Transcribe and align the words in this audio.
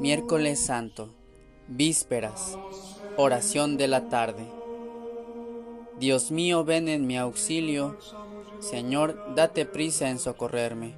Miércoles 0.00 0.60
Santo, 0.60 1.08
Vísperas, 1.66 2.58
Oración 3.16 3.76
de 3.76 3.88
la 3.88 4.08
tarde. 4.08 4.46
Dios 5.98 6.30
mío, 6.30 6.64
ven 6.64 6.88
en 6.88 7.06
mi 7.06 7.16
auxilio. 7.16 7.96
Señor, 8.60 9.34
date 9.34 9.64
prisa 9.66 10.10
en 10.10 10.18
socorrerme. 10.18 10.94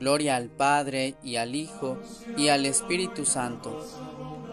Gloria 0.00 0.36
al 0.36 0.48
Padre 0.48 1.16
y 1.22 1.36
al 1.36 1.54
Hijo 1.54 1.98
y 2.36 2.48
al 2.48 2.66
Espíritu 2.66 3.24
Santo, 3.24 3.84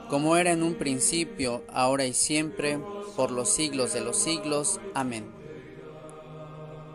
como 0.10 0.38
era 0.38 0.52
en 0.52 0.64
un 0.64 0.76
principio, 0.76 1.64
ahora 1.72 2.06
y 2.06 2.14
siempre, 2.14 2.80
por 3.16 3.32
los 3.32 3.50
siglos 3.50 3.94
de 3.94 4.02
los 4.02 4.18
siglos. 4.18 4.80
Amén. 4.94 5.26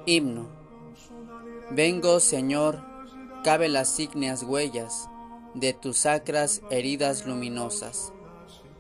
Himno. 0.05 0.49
Vengo, 1.71 2.21
Señor, 2.21 2.96
cabe 3.47 3.69
las 3.69 4.01
ígneas 4.01 4.43
huellas 4.43 5.09
de 5.55 5.73
tus 5.73 5.99
sacras 5.99 6.63
heridas 6.69 7.27
luminosas. 7.27 8.13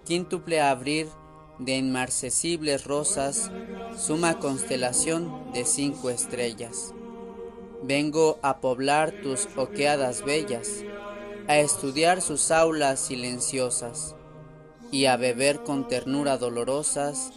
Quíntuple 0.05 0.61
abrir 0.61 1.07
de 1.61 1.77
inmarcesibles 1.77 2.83
rosas, 2.83 3.53
suma 3.97 4.41
constelación 4.41 5.53
de 5.53 5.65
cinco 5.65 6.11
estrellas. 6.11 6.93
Vengo 7.85 8.41
a 8.43 8.59
poblar 8.59 9.13
tus 9.23 9.49
oqueadas 9.57 10.25
bellas, 10.25 10.83
a 11.47 11.59
estudiar 11.59 12.21
sus 12.21 12.51
aulas 12.51 12.99
silenciosas 12.99 14.17
y 14.91 15.05
a 15.05 15.17
beber 15.17 15.63
con 15.63 15.87
ternura 15.87 16.39
dolorosas 16.39 17.31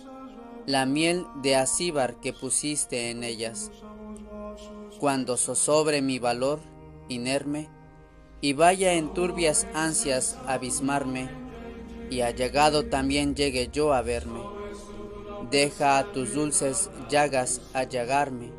la 0.65 0.87
miel 0.87 1.27
de 1.43 1.57
acíbar 1.57 2.19
que 2.21 2.33
pusiste 2.33 3.11
en 3.11 3.23
ellas. 3.23 3.69
Cuando 4.99 5.37
zozobre 5.37 6.01
mi 6.01 6.17
valor 6.17 6.78
inerme 7.09 7.69
y 8.41 8.53
vaya 8.53 8.93
en 8.93 9.13
turbias 9.13 9.67
ansias 9.73 10.37
abismarme, 10.47 11.29
y 12.09 12.21
allegado 12.21 12.85
también 12.85 13.35
llegue 13.35 13.69
yo 13.71 13.93
a 13.93 14.01
verme. 14.01 14.39
Deja 15.51 15.97
a 15.97 16.11
tus 16.11 16.33
dulces 16.33 16.89
llagas 17.09 17.61
allagarme, 17.73 18.51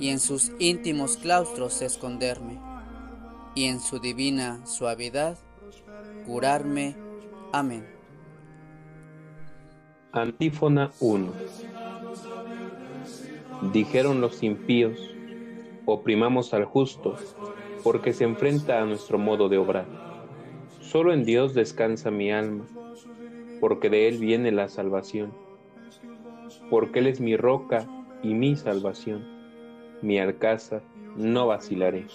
y 0.00 0.08
en 0.08 0.20
sus 0.20 0.52
íntimos 0.58 1.18
claustros 1.18 1.82
esconderme, 1.82 2.58
y 3.54 3.64
en 3.64 3.80
su 3.80 3.98
divina 3.98 4.64
suavidad 4.66 5.38
curarme. 6.26 6.96
Amén. 7.52 7.86
Antífona 10.12 10.90
1 11.00 11.32
Dijeron 13.72 14.20
los 14.20 14.42
impíos, 14.42 14.98
oprimamos 15.92 16.52
al 16.52 16.66
justo, 16.66 17.16
porque 17.82 18.12
se 18.12 18.24
enfrenta 18.24 18.80
a 18.80 18.84
nuestro 18.84 19.18
modo 19.18 19.48
de 19.48 19.56
obrar. 19.56 19.86
Solo 20.80 21.12
en 21.12 21.24
Dios 21.24 21.54
descansa 21.54 22.10
mi 22.10 22.30
alma, 22.30 22.66
porque 23.60 23.88
de 23.88 24.08
Él 24.08 24.18
viene 24.18 24.52
la 24.52 24.68
salvación, 24.68 25.32
porque 26.68 26.98
Él 26.98 27.06
es 27.06 27.20
mi 27.20 27.36
roca 27.36 27.86
y 28.22 28.34
mi 28.34 28.54
salvación, 28.56 29.26
mi 30.02 30.18
alcázar, 30.18 30.82
no 31.16 31.46
vacilaré. 31.46 32.06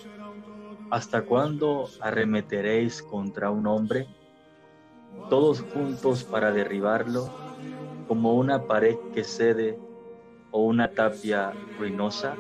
¿Hasta 0.92 1.24
cuándo 1.24 1.90
arremeteréis 2.00 3.02
contra 3.02 3.50
un 3.50 3.66
hombre? 3.66 4.08
Todos 5.30 5.62
juntos 5.62 6.24
para 6.24 6.52
derribarlo, 6.52 7.28
como 8.08 8.36
una 8.36 8.68
pared 8.68 8.98
que 9.16 9.24
cede 9.24 9.80
o 10.52 10.62
una 10.62 10.92
tapia 10.92 11.54
ruinosa. 11.80 12.36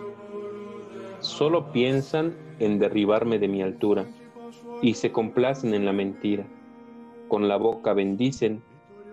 Solo 1.23 1.71
piensan 1.71 2.35
en 2.59 2.79
derribarme 2.79 3.39
de 3.39 3.47
mi 3.47 3.61
altura, 3.61 4.05
y 4.81 4.95
se 4.95 5.13
complacen 5.13 5.73
en 5.73 5.85
la 5.85 5.93
mentira. 5.93 6.45
Con 7.29 7.47
la 7.47 7.55
boca 7.55 7.93
bendicen, 7.93 8.61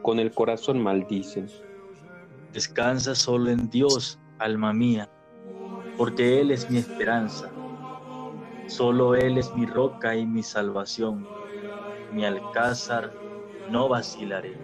con 0.02 0.18
el 0.18 0.32
corazón 0.32 0.82
maldicen. 0.82 1.46
Descansa 2.52 3.14
solo 3.14 3.50
en 3.50 3.70
Dios, 3.70 4.18
alma 4.40 4.72
mía, 4.72 5.08
porque 5.96 6.40
Él 6.40 6.50
es 6.50 6.68
mi 6.68 6.78
esperanza. 6.78 7.48
Solo 8.66 9.14
Él 9.14 9.38
es 9.38 9.54
mi 9.54 9.64
roca 9.66 10.16
y 10.16 10.26
mi 10.26 10.42
salvación. 10.42 11.28
Mi 12.12 12.24
alcázar 12.24 13.14
no 13.70 13.88
vacilaré. 13.88 14.56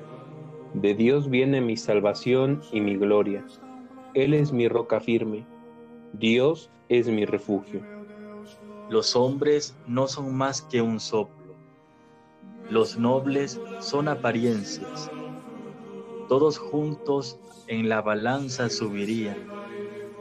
De 0.74 0.94
Dios 0.94 1.30
viene 1.30 1.60
mi 1.60 1.76
salvación 1.76 2.60
y 2.72 2.80
mi 2.80 2.96
gloria. 2.96 3.44
Él 4.14 4.34
es 4.34 4.52
mi 4.52 4.66
roca 4.66 4.98
firme. 4.98 5.46
Dios 6.18 6.70
es 6.88 7.08
mi 7.08 7.26
refugio. 7.26 7.82
Los 8.88 9.14
hombres 9.16 9.76
no 9.86 10.08
son 10.08 10.34
más 10.34 10.62
que 10.62 10.80
un 10.80 10.98
soplo. 10.98 11.54
Los 12.70 12.98
nobles 12.98 13.60
son 13.80 14.08
apariencias. 14.08 15.10
Todos 16.26 16.56
juntos 16.56 17.38
en 17.66 17.90
la 17.90 18.00
balanza 18.00 18.70
subirían, 18.70 19.36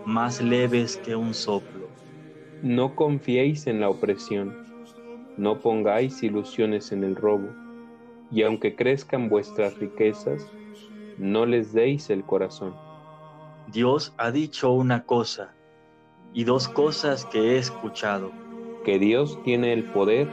más 0.05 0.41
leves 0.41 0.97
que 0.97 1.15
un 1.15 1.33
soplo. 1.33 1.87
No 2.61 2.93
confiéis 2.95 3.65
en 3.65 3.79
la 3.79 3.89
opresión, 3.89 4.53
no 5.37 5.61
pongáis 5.61 6.23
ilusiones 6.23 6.91
en 6.91 7.05
el 7.05 7.15
robo, 7.15 7.47
y 8.31 8.41
aunque 8.41 8.75
crezcan 8.75 9.29
vuestras 9.29 9.77
riquezas, 9.77 10.45
no 11.17 11.45
les 11.45 11.71
deis 11.71 12.09
el 12.09 12.25
corazón. 12.25 12.75
Dios 13.71 14.13
ha 14.17 14.31
dicho 14.31 14.71
una 14.73 15.05
cosa, 15.05 15.55
y 16.35 16.43
dos 16.43 16.67
cosas 16.67 17.25
que 17.25 17.53
he 17.53 17.57
escuchado 17.57 18.29
que 18.83 18.99
Dios 18.99 19.41
tiene 19.43 19.71
el 19.71 19.85
poder 19.85 20.27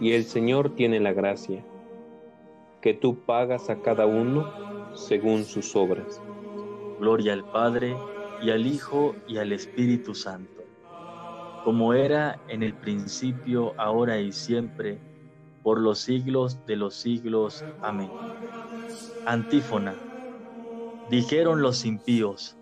y 0.00 0.12
el 0.12 0.24
Señor 0.24 0.70
tiene 0.70 1.00
la 1.00 1.12
gracia, 1.12 1.64
que 2.80 2.94
tú 2.94 3.18
pagas 3.18 3.68
a 3.68 3.82
cada 3.82 4.06
uno 4.06 4.50
según 4.94 5.44
sus 5.44 5.74
obras. 5.74 6.22
Gloria 7.00 7.32
al 7.32 7.44
Padre 7.44 7.96
y 8.40 8.50
al 8.50 8.66
Hijo 8.68 9.16
y 9.26 9.38
al 9.38 9.52
Espíritu 9.52 10.14
Santo, 10.14 10.62
como 11.64 11.92
era 11.92 12.40
en 12.46 12.62
el 12.62 12.72
principio, 12.72 13.74
ahora 13.78 14.20
y 14.20 14.30
siempre, 14.30 14.98
por 15.64 15.80
los 15.80 15.98
siglos 15.98 16.64
de 16.66 16.76
los 16.76 16.94
siglos. 16.94 17.64
Amén. 17.82 18.10
Antífona. 19.26 19.96
Dijeron 21.10 21.62
los 21.62 21.84
impíos, 21.84 22.56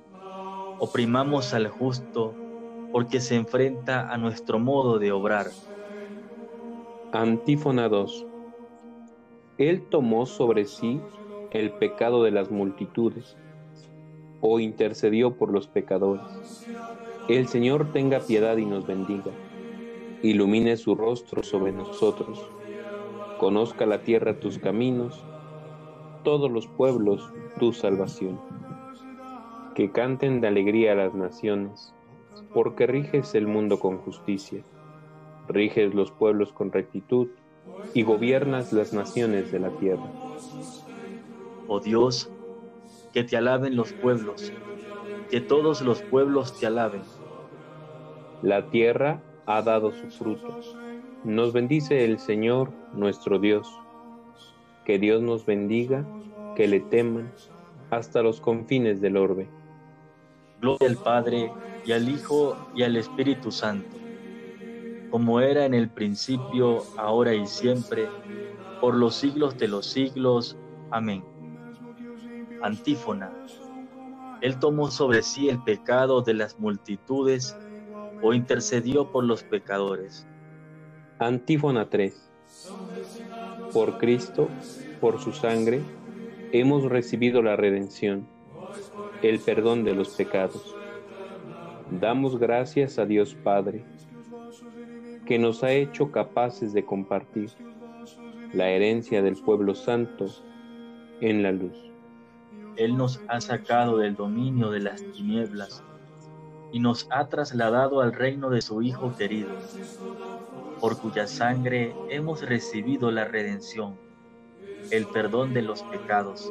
oprimamos 0.79 1.53
al 1.53 1.69
justo 1.69 2.35
porque 2.94 3.21
se 3.21 3.34
enfrenta 3.34 4.09
a 4.09 4.16
nuestro 4.19 4.60
modo 4.60 5.00
de 5.00 5.10
obrar. 5.10 5.49
Antífona 7.10 7.88
2. 7.88 8.25
Él 9.59 9.82
tomó 9.91 10.27
sobre 10.27 10.65
sí 10.65 11.00
el 11.50 11.72
pecado 11.72 12.22
de 12.22 12.31
las 12.31 12.53
multitudes, 12.53 13.37
o 14.41 14.60
intercedió 14.60 15.34
por 15.34 15.50
los 15.50 15.66
pecadores. 15.66 16.65
El 17.27 17.49
Señor 17.49 17.91
tenga 17.91 18.21
piedad 18.21 18.59
y 18.59 18.65
nos 18.65 18.87
bendiga, 18.87 19.33
ilumine 20.22 20.77
su 20.77 20.94
rostro 20.94 21.43
sobre 21.43 21.72
nosotros, 21.72 22.49
conozca 23.41 23.87
la 23.87 24.03
tierra 24.03 24.38
tus 24.38 24.60
caminos, 24.60 25.21
todos 26.22 26.49
los 26.49 26.69
pueblos 26.69 27.28
tu 27.59 27.72
salvación. 27.72 28.41
Que 29.75 29.91
canten 29.91 30.41
de 30.41 30.47
alegría 30.47 30.94
las 30.94 31.12
naciones 31.12 31.93
porque 32.54 32.87
riges 32.87 33.34
el 33.34 33.47
mundo 33.47 33.81
con 33.81 33.98
justicia, 33.98 34.62
riges 35.48 35.92
los 35.92 36.12
pueblos 36.12 36.53
con 36.53 36.72
rectitud 36.72 37.28
y 37.92 38.03
gobiernas 38.04 38.72
las 38.72 38.92
naciones 38.92 39.50
de 39.53 39.59
la 39.59 39.70
tierra. 39.70 40.09
Oh 41.66 41.81
Dios, 41.81 42.31
que 43.12 43.25
te 43.25 43.37
alaben 43.37 43.76
los 43.76 43.92
pueblos, 43.92 44.53
que 45.31 45.41
todos 45.41 45.82
los 45.82 46.00
pueblos 46.03 46.59
te 46.59 46.66
alaben. 46.66 47.03
La 48.42 48.71
tierra 48.71 49.21
ha 49.47 49.62
dado 49.62 49.91
su 49.92 50.10
fruto. 50.10 50.60
Nos 51.24 51.53
bendice 51.53 52.04
el 52.04 52.18
Señor 52.18 52.71
nuestro 52.92 53.39
Dios. 53.39 53.68
Que 54.84 54.98
Dios 54.98 55.22
nos 55.22 55.47
bendiga, 55.47 56.04
que 56.54 56.68
le 56.68 56.80
teman 56.80 57.33
hasta 57.91 58.22
los 58.22 58.41
confines 58.41 59.00
del 59.00 59.16
orbe. 59.16 59.48
Gloria 60.60 60.89
al 60.89 60.97
Padre 60.97 61.50
y 61.84 61.92
al 61.92 62.09
Hijo 62.09 62.57
y 62.75 62.83
al 62.83 62.97
Espíritu 62.97 63.51
Santo, 63.53 63.97
como 65.10 65.41
era 65.41 65.65
en 65.65 65.75
el 65.75 65.91
principio, 65.91 66.83
ahora 66.97 67.34
y 67.34 67.47
siempre, 67.47 68.09
por 68.81 68.95
los 68.95 69.15
siglos 69.15 69.57
de 69.59 69.69
los 69.69 69.86
siglos. 69.86 70.57
Amén. 70.91 71.25
Antífona. 72.63 73.33
Él 74.41 74.59
tomó 74.59 74.91
sobre 74.91 75.22
sí 75.22 75.48
el 75.48 75.63
pecado 75.63 76.22
de 76.22 76.34
las 76.34 76.59
multitudes 76.59 77.57
o 78.22 78.33
intercedió 78.33 79.13
por 79.13 79.25
los 79.25 79.42
pecadores. 79.42 80.27
Antífona 81.19 81.89
3. 81.89 82.31
Por 83.72 83.98
Cristo, 83.98 84.48
por 85.01 85.21
su 85.21 85.33
sangre, 85.33 85.83
hemos 86.53 86.84
recibido 86.84 87.42
la 87.42 87.57
redención, 87.57 88.27
el 89.22 89.39
perdón 89.39 89.84
de 89.84 89.95
los 89.95 90.10
pecados 90.10 90.75
Damos 91.91 92.39
gracias 92.39 92.98
a 92.98 93.07
Dios 93.07 93.34
Padre, 93.34 93.84
que 95.27 95.39
nos 95.39 95.63
ha 95.63 95.72
hecho 95.72 96.10
capaces 96.10 96.72
de 96.72 96.84
compartir 96.84 97.51
la 98.53 98.69
herencia 98.71 99.22
del 99.22 99.36
pueblo 99.36 99.75
santo 99.75 100.27
en 101.21 101.42
la 101.42 101.53
luz. 101.53 101.92
Él 102.77 102.97
nos 102.97 103.21
ha 103.28 103.41
sacado 103.41 103.98
del 103.98 104.16
dominio 104.16 104.71
de 104.71 104.81
las 104.81 105.03
tinieblas 105.13 105.83
y 106.72 106.81
nos 106.81 107.07
ha 107.10 107.28
trasladado 107.28 108.01
al 108.01 108.13
reino 108.13 108.51
de 108.51 108.63
su 108.63 108.83
Hijo 108.83 109.15
querido, 109.16 109.51
por 110.81 110.98
cuya 110.98 111.27
sangre 111.27 111.95
hemos 112.09 112.42
recibido 112.42 113.10
la 113.10 113.25
redención, 113.25 113.95
el 114.91 115.07
perdón 115.07 115.54
de 115.54 115.63
los 115.63 115.83
pecados. 115.84 116.51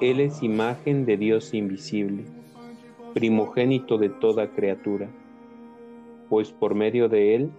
Él 0.00 0.20
es 0.20 0.42
imagen 0.42 1.06
de 1.06 1.16
Dios 1.16 1.54
invisible, 1.54 2.26
primogénito 3.16 3.96
de 3.96 4.10
toda 4.10 4.50
criatura, 4.50 5.08
pues 6.28 6.52
por 6.52 6.74
medio 6.74 7.08
de 7.08 7.34
Él 7.34 7.50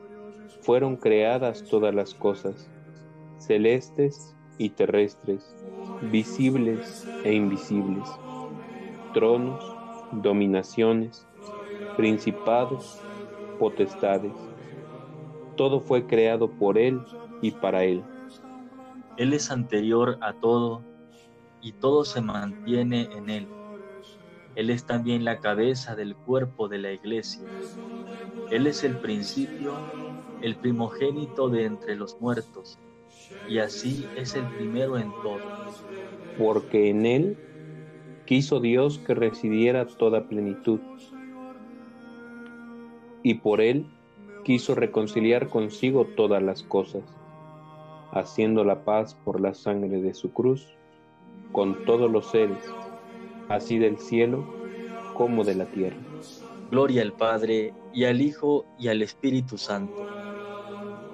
fueron 0.61 0.97
creadas 0.97 1.63
todas 1.63 1.95
las 1.95 2.13
cosas, 2.13 2.69
celestes 3.39 4.35
y 4.59 4.69
terrestres, 4.69 5.55
visibles 6.11 7.07
e 7.23 7.33
invisibles, 7.33 8.07
tronos, 9.15 9.65
dominaciones, 10.11 11.25
principados, 11.95 13.01
potestades. 13.57 14.33
Todo 15.55 15.79
fue 15.79 16.05
creado 16.05 16.51
por 16.51 16.77
Él 16.77 17.01
y 17.41 17.49
para 17.49 17.83
Él. 17.83 18.03
Él 19.17 19.33
es 19.33 19.49
anterior 19.49 20.19
a 20.21 20.33
todo 20.33 20.83
y 21.63 21.71
todo 21.71 22.05
se 22.05 22.21
mantiene 22.21 23.09
en 23.11 23.31
Él. 23.31 23.47
Él 24.57 24.71
es 24.71 24.85
también 24.85 25.23
la 25.23 25.37
cabeza 25.39 25.95
del 25.95 26.15
cuerpo 26.15 26.67
de 26.67 26.79
la 26.79 26.91
iglesia. 26.91 27.43
Él 28.49 28.65
es 28.65 28.83
el 28.83 28.97
principio, 28.97 29.75
el 30.41 30.55
primogénito 30.55 31.47
de 31.47 31.65
entre 31.65 31.95
los 31.95 32.19
muertos, 32.19 32.79
y 33.47 33.59
así 33.59 34.07
es 34.15 34.33
el 34.33 34.45
primero 34.45 34.97
en 34.97 35.11
todo. 35.21 35.41
Porque 36.39 36.89
en 36.89 37.05
Él 37.05 37.37
quiso 38.25 38.59
Dios 38.59 38.97
que 38.97 39.13
residiera 39.13 39.85
toda 39.85 40.27
plenitud, 40.27 40.79
y 43.21 43.35
por 43.35 43.61
Él 43.61 43.85
quiso 44.43 44.73
reconciliar 44.73 45.49
consigo 45.49 46.07
todas 46.15 46.41
las 46.41 46.63
cosas, 46.63 47.03
haciendo 48.11 48.63
la 48.63 48.83
paz 48.83 49.13
por 49.23 49.39
la 49.39 49.53
sangre 49.53 50.01
de 50.01 50.15
su 50.15 50.33
cruz 50.33 50.67
con 51.51 51.85
todos 51.85 52.09
los 52.09 52.31
seres, 52.31 52.57
así 53.49 53.77
del 53.77 53.97
cielo 53.97 54.45
como 55.13 55.43
de 55.43 55.55
la 55.55 55.65
tierra. 55.65 55.97
Gloria 56.69 57.01
al 57.01 57.13
Padre 57.13 57.73
y 57.93 58.05
al 58.05 58.21
Hijo 58.21 58.65
y 58.77 58.89
al 58.89 59.01
Espíritu 59.01 59.57
Santo, 59.57 60.05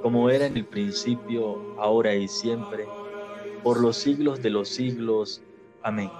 como 0.01 0.29
era 0.29 0.45
en 0.45 0.57
el 0.57 0.65
principio, 0.65 1.75
ahora 1.79 2.13
y 2.15 2.27
siempre, 2.27 2.85
por 3.63 3.79
los 3.79 3.95
siglos 3.95 4.41
de 4.41 4.49
los 4.49 4.67
siglos. 4.67 5.41
Amén. 5.81 6.11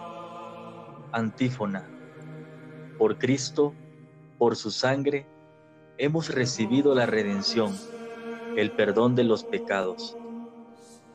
Antífona. 1.11 1.89
Por 2.97 3.17
Cristo, 3.17 3.73
por 4.37 4.55
su 4.55 4.71
sangre, 4.71 5.25
hemos 5.97 6.29
recibido 6.29 6.95
la 6.95 7.05
redención, 7.05 7.75
el 8.55 8.71
perdón 8.71 9.15
de 9.15 9.23
los 9.23 9.43
pecados. 9.43 10.15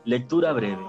Lectura 0.03 0.53
breve. 0.53 0.85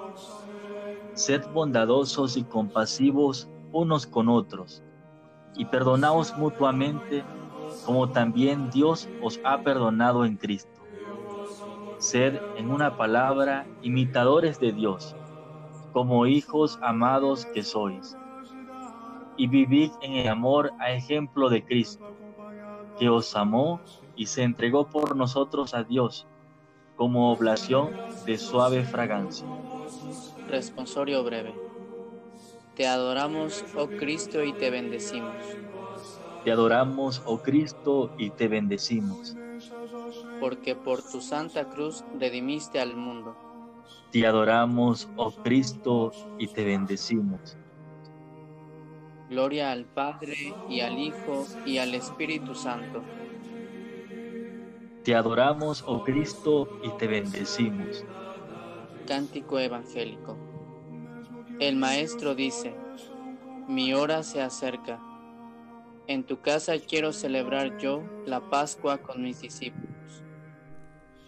Sed 1.14 1.42
bondadosos 1.52 2.36
y 2.36 2.44
compasivos 2.44 3.48
unos 3.72 4.06
con 4.06 4.28
otros, 4.28 4.82
y 5.54 5.64
perdonaos 5.64 6.36
mutuamente 6.36 7.24
como 7.84 8.10
también 8.10 8.70
Dios 8.70 9.08
os 9.22 9.40
ha 9.44 9.62
perdonado 9.62 10.24
en 10.24 10.36
Cristo. 10.36 10.80
Sed, 11.98 12.40
en 12.56 12.70
una 12.70 12.96
palabra, 12.96 13.66
imitadores 13.82 14.58
de 14.58 14.72
Dios, 14.72 15.16
como 15.92 16.26
hijos 16.26 16.78
amados 16.82 17.46
que 17.46 17.62
sois, 17.62 18.16
y 19.36 19.46
vivid 19.46 19.90
en 20.02 20.12
el 20.14 20.28
amor 20.28 20.72
a 20.78 20.92
ejemplo 20.92 21.48
de 21.48 21.64
Cristo, 21.64 22.04
que 22.98 23.08
os 23.08 23.34
amó 23.36 23.80
y 24.16 24.26
se 24.26 24.42
entregó 24.42 24.86
por 24.86 25.16
nosotros 25.16 25.74
a 25.74 25.84
Dios 25.84 26.26
como 26.96 27.32
oblación 27.32 27.90
de 28.26 28.36
suave 28.36 28.84
fragancia. 28.84 29.46
Responsorio 30.48 31.24
breve. 31.24 31.69
Te 32.80 32.86
adoramos, 32.86 33.62
oh 33.76 33.88
Cristo, 33.88 34.42
y 34.42 34.54
te 34.54 34.70
bendecimos. 34.70 35.34
Te 36.44 36.50
adoramos, 36.50 37.20
oh 37.26 37.42
Cristo, 37.42 38.10
y 38.16 38.30
te 38.30 38.48
bendecimos. 38.48 39.36
Porque 40.40 40.74
por 40.74 41.02
tu 41.02 41.20
santa 41.20 41.68
cruz 41.68 42.02
redimiste 42.18 42.80
al 42.80 42.96
mundo. 42.96 43.36
Te 44.10 44.26
adoramos, 44.26 45.10
oh 45.16 45.30
Cristo, 45.30 46.10
y 46.38 46.46
te 46.46 46.64
bendecimos. 46.64 47.58
Gloria 49.28 49.72
al 49.72 49.84
Padre, 49.84 50.54
y 50.70 50.80
al 50.80 50.98
Hijo, 50.98 51.46
y 51.66 51.76
al 51.76 51.94
Espíritu 51.94 52.54
Santo. 52.54 53.02
Te 55.04 55.14
adoramos, 55.14 55.84
oh 55.86 56.02
Cristo, 56.02 56.80
y 56.82 56.88
te 56.96 57.06
bendecimos. 57.06 58.06
Cántico 59.06 59.58
Evangélico. 59.58 60.49
El 61.60 61.76
Maestro 61.76 62.34
dice, 62.34 62.72
mi 63.68 63.92
hora 63.92 64.22
se 64.22 64.40
acerca. 64.40 64.98
En 66.06 66.24
tu 66.24 66.40
casa 66.40 66.78
quiero 66.78 67.12
celebrar 67.12 67.76
yo 67.76 68.02
la 68.24 68.48
Pascua 68.48 68.96
con 69.02 69.22
mis 69.22 69.42
discípulos. 69.42 70.24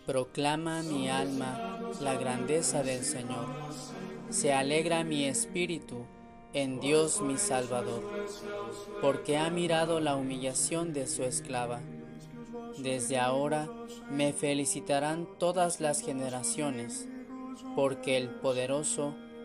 Proclama 0.07 0.83
mi 0.85 1.11
alma 1.11 1.79
la 2.01 2.15
grandeza 2.15 2.83
del 2.83 3.05
Señor. 3.05 3.45
Se 4.31 4.55
alegra 4.55 5.05
mi 5.05 5.27
espíritu 5.27 6.07
en 6.55 6.81
Dios 6.81 7.21
mi 7.21 7.37
Salvador, 7.37 8.03
porque 9.03 9.37
ha 9.37 9.51
mirado 9.51 10.01
la 10.01 10.17
humillación 10.17 10.95
de 10.95 11.09
su 11.09 11.25
esclava. 11.25 11.83
Desde 12.79 13.19
ahora 13.19 13.69
me 14.11 14.33
felicitarán 14.33 15.29
todas 15.39 15.83
las 15.83 16.01
generaciones 16.01 17.07
porque 17.77 18.17
el 18.17 18.31
poderoso 18.31 19.15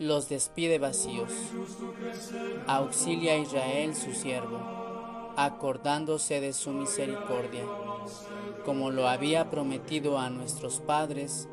los 0.00 0.30
despide 0.30 0.78
vacíos. 0.78 1.30
Auxilia 2.66 3.34
a 3.34 3.36
Israel 3.36 3.94
su 3.94 4.14
siervo, 4.14 4.58
acordándose 5.36 6.40
de 6.40 6.54
su 6.54 6.70
misericordia, 6.70 7.64
como 8.64 8.90
lo 8.90 9.06
había 9.08 9.50
prometido 9.50 10.18
a 10.18 10.30
nuestros 10.30 10.80
padres 10.80 11.50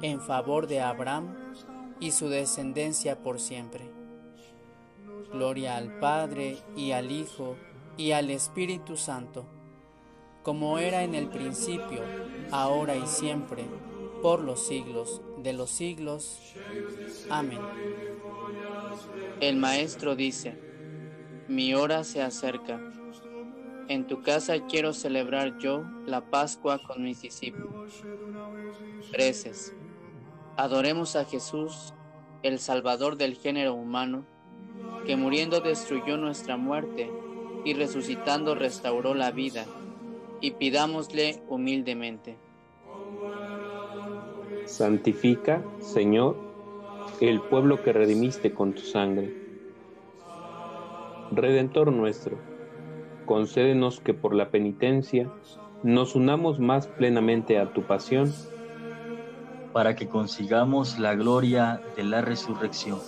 en 0.00 0.20
favor 0.20 0.68
de 0.68 0.80
Abraham 0.80 1.36
y 1.98 2.12
su 2.12 2.28
descendencia 2.28 3.20
por 3.20 3.40
siempre. 3.40 3.90
Gloria 5.32 5.76
al 5.76 5.98
Padre 5.98 6.58
y 6.76 6.92
al 6.92 7.10
Hijo 7.10 7.56
y 7.96 8.12
al 8.12 8.30
Espíritu 8.30 8.96
Santo, 8.96 9.44
como 10.44 10.78
era 10.78 11.02
en 11.02 11.16
el 11.16 11.28
principio, 11.28 12.02
ahora 12.52 12.94
y 12.94 13.08
siempre, 13.08 13.64
por 14.22 14.40
los 14.40 14.60
siglos 14.60 15.20
de 15.38 15.52
los 15.52 15.70
siglos. 15.70 16.54
Amén. 17.30 17.60
El 19.40 19.56
Maestro 19.56 20.16
dice, 20.16 20.58
mi 21.48 21.74
hora 21.74 22.04
se 22.04 22.22
acerca. 22.22 22.80
En 23.88 24.06
tu 24.06 24.22
casa 24.22 24.66
quiero 24.66 24.92
celebrar 24.92 25.58
yo 25.58 25.84
la 26.04 26.28
Pascua 26.30 26.78
con 26.78 27.02
mis 27.02 27.22
discípulos. 27.22 28.02
Preces. 29.12 29.74
Adoremos 30.56 31.16
a 31.16 31.24
Jesús, 31.24 31.94
el 32.42 32.58
Salvador 32.58 33.16
del 33.16 33.36
género 33.36 33.74
humano, 33.74 34.26
que 35.06 35.16
muriendo 35.16 35.60
destruyó 35.60 36.16
nuestra 36.16 36.56
muerte 36.56 37.10
y 37.64 37.74
resucitando 37.74 38.54
restauró 38.54 39.14
la 39.14 39.30
vida, 39.30 39.66
y 40.40 40.52
pidámosle 40.52 41.42
humildemente. 41.48 42.47
Santifica, 44.68 45.62
Señor, 45.80 46.36
el 47.22 47.40
pueblo 47.40 47.82
que 47.82 47.94
redimiste 47.94 48.52
con 48.52 48.74
tu 48.74 48.82
sangre. 48.82 49.34
Redentor 51.32 51.90
nuestro, 51.90 52.36
concédenos 53.24 54.00
que 54.00 54.12
por 54.12 54.34
la 54.34 54.50
penitencia 54.50 55.30
nos 55.82 56.14
unamos 56.14 56.60
más 56.60 56.86
plenamente 56.86 57.58
a 57.58 57.72
tu 57.72 57.82
pasión 57.84 58.30
para 59.72 59.96
que 59.96 60.06
consigamos 60.06 60.98
la 60.98 61.14
gloria 61.14 61.80
de 61.96 62.04
la 62.04 62.20
resurrección. 62.20 62.98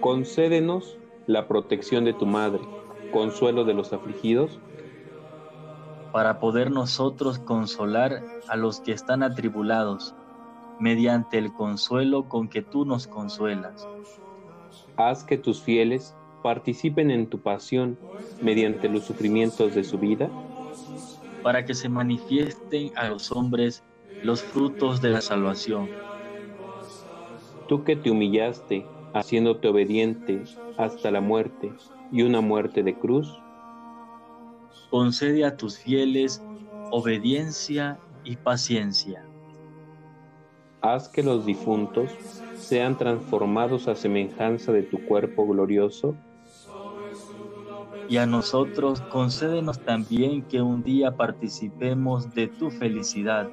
Concédenos 0.00 0.98
la 1.28 1.46
protección 1.46 2.04
de 2.04 2.14
tu 2.14 2.26
Madre, 2.26 2.62
consuelo 3.12 3.64
de 3.64 3.74
los 3.74 3.92
afligidos, 3.92 4.58
para 6.16 6.40
poder 6.40 6.70
nosotros 6.70 7.38
consolar 7.38 8.24
a 8.48 8.56
los 8.56 8.80
que 8.80 8.92
están 8.92 9.22
atribulados, 9.22 10.14
mediante 10.78 11.38
el 11.38 11.52
consuelo 11.52 12.28
con 12.28 12.48
que 12.48 12.62
tú 12.62 12.84
nos 12.84 13.06
consuelas. 13.06 13.88
Haz 14.96 15.24
que 15.24 15.38
tus 15.38 15.62
fieles 15.62 16.16
participen 16.42 17.10
en 17.10 17.28
tu 17.28 17.40
pasión 17.42 17.98
mediante 18.40 18.88
los 18.88 19.04
sufrimientos 19.04 19.74
de 19.74 19.84
su 19.84 19.98
vida, 19.98 20.30
para 21.42 21.64
que 21.64 21.74
se 21.74 21.88
manifiesten 21.88 22.92
a 22.96 23.08
los 23.08 23.32
hombres 23.32 23.84
los 24.22 24.42
frutos 24.42 25.00
de 25.00 25.10
la 25.10 25.20
salvación. 25.20 25.88
Tú 27.68 27.84
que 27.84 27.96
te 27.96 28.10
humillaste, 28.10 28.86
haciéndote 29.12 29.68
obediente 29.68 30.48
hasta 30.76 31.10
la 31.10 31.20
muerte 31.20 31.72
y 32.12 32.22
una 32.22 32.40
muerte 32.40 32.82
de 32.82 32.98
cruz, 32.98 33.42
concede 34.90 35.44
a 35.44 35.56
tus 35.56 35.78
fieles 35.78 36.42
obediencia 36.90 38.00
y 38.24 38.36
paciencia. 38.36 39.25
Haz 40.80 41.08
que 41.08 41.22
los 41.22 41.46
difuntos 41.46 42.10
sean 42.56 42.98
transformados 42.98 43.88
a 43.88 43.96
semejanza 43.96 44.72
de 44.72 44.82
tu 44.82 45.04
cuerpo 45.06 45.46
glorioso. 45.46 46.14
Y 48.08 48.18
a 48.18 48.26
nosotros 48.26 49.00
concédenos 49.00 49.80
también 49.80 50.42
que 50.42 50.62
un 50.62 50.82
día 50.82 51.16
participemos 51.16 52.34
de 52.34 52.46
tu 52.46 52.70
felicidad. 52.70 53.50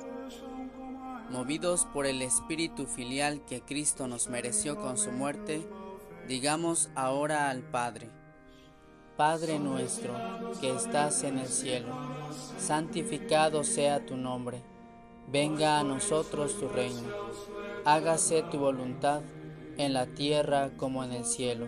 Movidos 1.32 1.88
por 1.92 2.06
el 2.06 2.22
espíritu 2.22 2.86
filial 2.86 3.44
que 3.46 3.62
Cristo 3.62 4.08
nos 4.08 4.30
mereció 4.30 4.76
con 4.76 4.98
su 4.98 5.12
muerte, 5.12 5.68
digamos 6.28 6.92
ahora 6.94 7.50
al 7.50 7.62
Padre, 7.64 8.10
Padre 9.18 9.60
nuestro 9.60 10.14
que 10.62 10.72
estás 10.72 11.24
en 11.24 11.38
el 11.40 11.48
cielo, 11.48 11.96
santificado 12.58 13.64
sea 13.64 14.06
tu 14.06 14.18
nombre, 14.18 14.64
venga 15.28 15.80
a 15.80 15.84
nosotros 15.84 16.58
tu 16.60 16.68
reino, 16.68 17.10
hágase 17.86 18.44
tu 18.44 18.60
voluntad 18.60 19.22
en 19.78 19.94
la 19.94 20.06
tierra 20.06 20.72
como 20.78 21.04
en 21.04 21.12
el 21.12 21.26
cielo. 21.26 21.68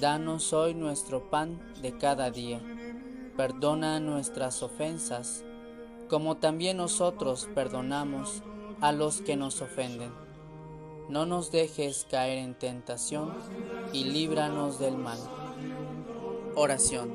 Danos 0.00 0.52
hoy 0.52 0.74
nuestro 0.74 1.30
pan 1.30 1.58
de 1.82 1.96
cada 1.96 2.30
día, 2.30 2.60
perdona 3.36 4.00
nuestras 4.00 4.62
ofensas, 4.62 5.44
como 6.08 6.36
también 6.36 6.76
nosotros 6.76 7.48
perdonamos 7.54 8.42
a 8.80 8.92
los 8.92 9.20
que 9.20 9.36
nos 9.36 9.60
ofenden. 9.60 10.12
No 11.08 11.24
nos 11.24 11.50
dejes 11.50 12.06
caer 12.10 12.38
en 12.38 12.54
tentación 12.54 13.32
y 13.92 14.04
líbranos 14.04 14.78
del 14.78 14.98
mal. 14.98 15.18
Oración. 16.54 17.10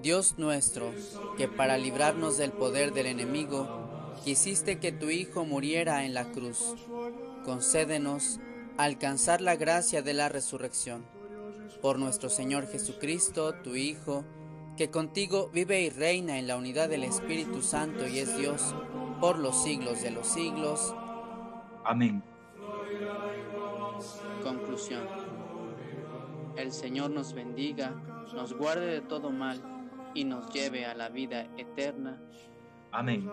Dios 0.00 0.34
nuestro, 0.38 0.92
que 1.36 1.48
para 1.48 1.78
librarnos 1.78 2.36
del 2.36 2.52
poder 2.52 2.92
del 2.92 3.06
enemigo, 3.06 3.83
quisiste 4.24 4.78
que 4.78 4.90
tu 4.90 5.10
Hijo 5.10 5.44
muriera 5.44 6.04
en 6.04 6.14
la 6.14 6.32
cruz, 6.32 6.74
concédenos 7.44 8.40
alcanzar 8.78 9.42
la 9.42 9.54
gracia 9.54 10.00
de 10.00 10.14
la 10.14 10.30
resurrección. 10.30 11.04
Por 11.82 11.98
nuestro 11.98 12.30
Señor 12.30 12.66
Jesucristo, 12.66 13.52
tu 13.62 13.76
Hijo, 13.76 14.24
que 14.78 14.90
contigo 14.90 15.50
vive 15.52 15.82
y 15.82 15.90
reina 15.90 16.38
en 16.38 16.46
la 16.46 16.56
unidad 16.56 16.88
del 16.88 17.04
Espíritu 17.04 17.60
Santo 17.60 18.08
y 18.08 18.18
es 18.18 18.34
Dios, 18.38 18.74
por 19.20 19.38
los 19.38 19.62
siglos 19.62 20.00
de 20.00 20.10
los 20.10 20.26
siglos. 20.26 20.94
Amén. 21.84 22.22
Conclusión. 24.42 25.06
El 26.56 26.72
Señor 26.72 27.10
nos 27.10 27.34
bendiga, 27.34 27.90
nos 28.34 28.54
guarde 28.54 28.86
de 28.86 29.00
todo 29.02 29.30
mal 29.30 29.60
y 30.14 30.24
nos 30.24 30.50
lleve 30.50 30.86
a 30.86 30.94
la 30.94 31.10
vida 31.10 31.46
eterna. 31.58 32.22
Amén. 32.94 33.28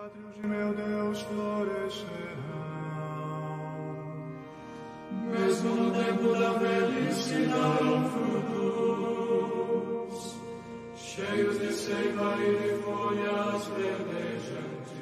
Mesmo 5.30 5.76
no 5.76 5.92
tempo 5.92 6.34
da 6.34 6.54
velhice 6.54 7.46
darão 7.46 8.10
frutos, 8.10 9.38
cheios 10.96 11.60
de 11.60 11.72
seiva 11.74 12.38
e 12.40 12.56
de 12.56 12.74
folhas 12.82 13.68
verdejantes. 13.68 15.01